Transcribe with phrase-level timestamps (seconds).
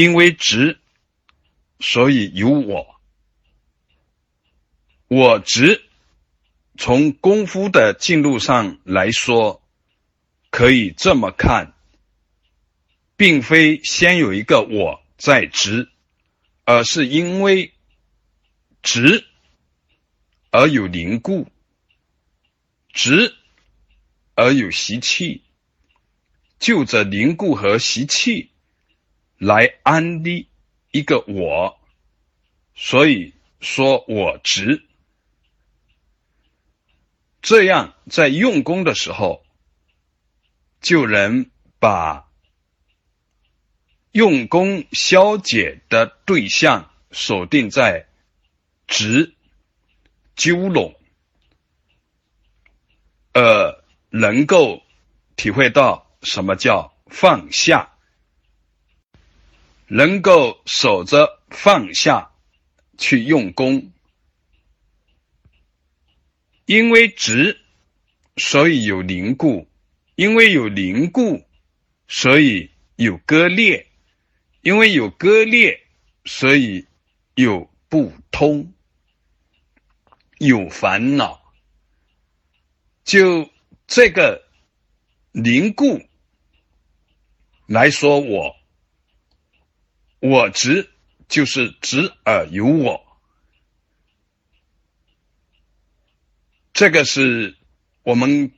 [0.00, 0.78] 因为直，
[1.78, 2.98] 所以有我。
[5.08, 5.84] 我直，
[6.78, 9.62] 从功夫的进路上来说，
[10.48, 11.74] 可以这么看，
[13.18, 15.90] 并非先有一个我在直，
[16.64, 17.74] 而是因为
[18.80, 19.26] 直
[20.50, 21.46] 而有凝固，
[22.90, 23.34] 直
[24.34, 25.42] 而有习气，
[26.58, 28.48] 就着凝固和习气
[29.40, 30.50] 来安立
[30.90, 31.80] 一个我，
[32.74, 34.84] 所以说我执。
[37.40, 39.42] 这样在用功的时候，
[40.82, 42.28] 就能把
[44.12, 48.08] 用功消解的对象锁定在
[48.86, 49.34] 直
[50.36, 50.94] 纠拢，
[53.32, 54.82] 呃，能够
[55.34, 57.96] 体会到什么叫放下，
[59.92, 62.30] 能够守着放下
[62.96, 63.90] 去用功。
[66.64, 67.60] 因为直，
[68.36, 69.66] 所以有凝固；
[70.14, 71.44] 因为有凝固，
[72.06, 73.86] 所以有割裂；
[74.62, 75.80] 因为有割裂，
[76.24, 76.86] 所以
[77.34, 78.72] 有不通，
[80.38, 81.52] 有烦恼。
[83.02, 83.50] 就
[83.88, 84.46] 这个
[85.32, 86.00] 凝固
[87.66, 88.54] 来说，我
[90.20, 90.90] 我执
[91.28, 93.04] 就是执而有我。
[96.72, 97.56] 这个是
[98.02, 98.52] 我们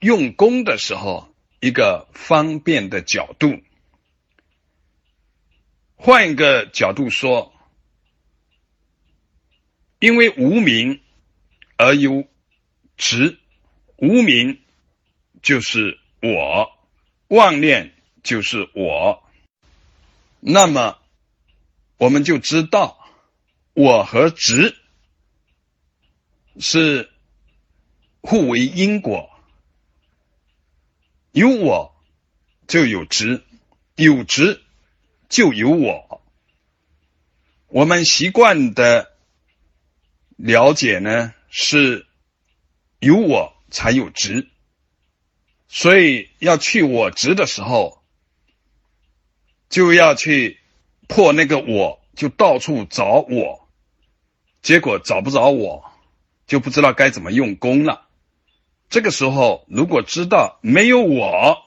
[0.00, 3.60] 用功的时候一个方便的角度。
[5.96, 7.52] 换一个角度说，
[9.98, 11.00] 因为无名
[11.76, 12.28] 而有
[12.96, 13.38] 执，
[13.96, 14.60] 无名
[15.42, 16.70] 就是我，
[17.26, 19.24] 妄念就是我，
[20.40, 20.97] 那么
[21.98, 22.98] 我们就知道
[23.74, 24.74] 我和执
[26.58, 27.10] 是。
[28.20, 29.30] 互为因果，
[31.30, 31.94] 有我
[32.66, 33.42] 就有执，
[33.94, 34.60] 有执
[35.30, 36.20] 就有我。
[37.68, 39.16] 我们习惯的
[40.36, 42.06] 了解呢，是
[42.98, 44.50] 有我才有执，
[45.68, 48.02] 所以要去我执的时候，
[49.70, 50.57] 就要去
[51.08, 53.68] 破那个我，就到处找我，
[54.62, 55.90] 结果找不着我，
[56.46, 58.06] 就不知道该怎么用功了。
[58.88, 61.58] 这个时候，如果知道没有我，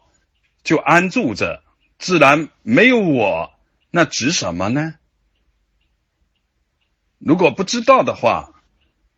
[0.63, 1.63] 就安住着，
[1.99, 3.51] 自然没有我，
[3.89, 4.95] 那值什么呢？
[7.17, 8.63] 如果不知道的话，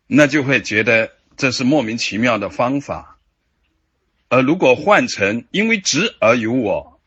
[0.06, 3.18] 那就会觉得这是莫名其妙的方法。
[4.28, 7.00] 而如果换成因为执而有我，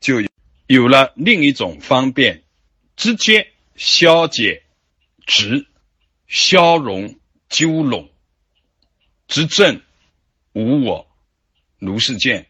[0.00, 0.28] 就有
[0.66, 2.42] 有了另一种方便，
[2.96, 4.62] 直接消解
[5.26, 5.66] 直，
[6.26, 8.10] 消融纠拢，
[9.28, 9.82] 执正。
[10.52, 11.06] 无我，
[11.78, 12.46] 如是见。